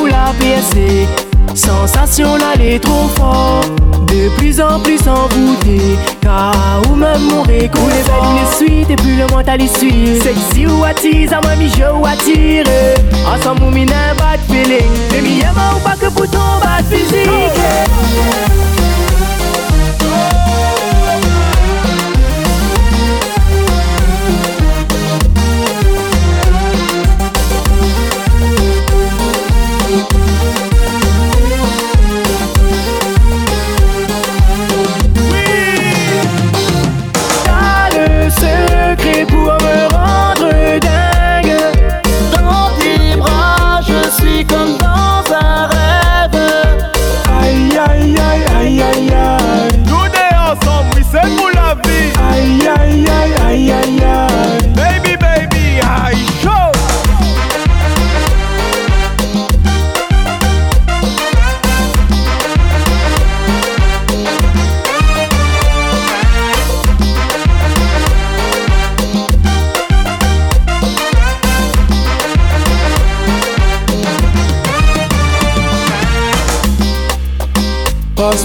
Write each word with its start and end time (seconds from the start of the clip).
Ou 0.00 0.06
la 0.06 0.32
PSC. 0.38 1.06
Sensation 1.54 2.38
d'aller 2.38 2.80
trop 2.80 3.08
fort, 3.16 3.60
de 4.06 4.28
plus 4.36 4.58
en 4.60 4.80
plus 4.80 5.00
envoûté. 5.06 5.96
Car 6.20 6.82
ou 6.90 6.94
même 6.94 7.28
qu'on 7.44 7.86
les 7.86 8.02
belles 8.02 8.34
les 8.40 8.56
suites 8.56 8.90
et 8.90 8.96
plus 8.96 9.16
le 9.16 9.26
mental 9.26 9.60
y 9.60 9.68
suit. 9.68 10.18
Sexy 10.22 10.66
ou 10.66 10.82
attise, 10.82 11.32
à 11.32 11.40
moi 11.42 11.56
mi 11.56 11.70
ou 11.94 12.06
attire. 12.06 12.64
Ensemble, 13.26 13.64
ou 13.64 13.70
n'a 13.70 14.14
bad 14.14 14.40
feeling. 14.48 15.06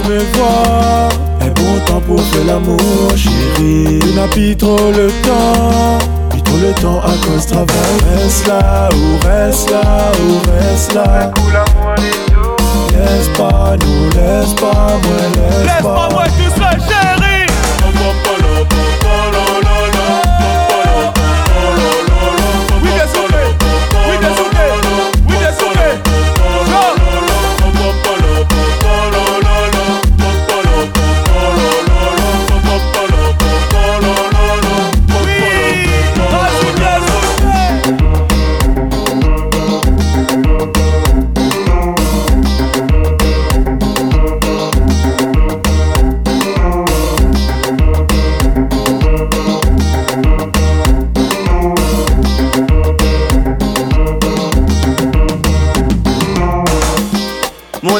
Me 0.08 0.18
voir. 0.36 1.08
Un 1.40 1.48
bon 1.48 1.80
temps 1.86 2.00
pour 2.00 2.20
faire 2.20 2.44
l'amour, 2.46 3.16
chérie. 3.16 3.98
Tu 4.00 4.14
n'as 4.14 4.28
plus 4.28 4.56
trop 4.56 4.90
le 4.90 5.08
temps. 5.22 5.98
Plus 6.30 6.42
trop 6.42 6.56
le 6.56 6.72
temps 6.80 7.00
à 7.00 7.12
cause 7.26 7.46
travail? 7.46 7.76
Reste 8.14 8.46
là, 8.46 8.88
ou 8.92 9.26
reste 9.26 9.70
là, 9.70 10.12
ou 10.22 10.50
reste 10.50 10.94
là. 10.94 11.32
Laisse 12.92 13.28
pas 13.36 13.76
nous, 13.80 14.04
laisse 14.10 14.54
pas 14.54 14.98
moi, 15.02 15.16
laisse, 15.34 15.66
laisse 15.66 15.82
pas. 15.82 16.08
moi 16.12 16.24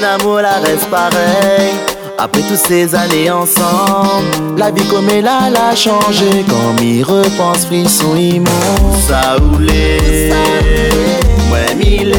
l'amour 0.00 0.40
la 0.40 0.58
reste 0.58 0.88
pareil. 0.90 1.72
Après 2.18 2.42
toutes 2.42 2.56
ces 2.56 2.94
années 2.94 3.30
ensemble, 3.30 4.56
la 4.56 4.70
vie 4.70 4.86
comme 4.86 5.08
elle 5.08 5.26
a, 5.26 5.50
l'a 5.50 5.74
changé. 5.74 6.44
Quand 6.48 6.80
m'y 6.80 7.02
repense, 7.02 7.66
frisson 7.66 8.14
immense. 8.16 9.06
Ça 9.08 9.36
roulait, 9.36 10.30
ouais, 11.50 11.74
mille 11.74 12.14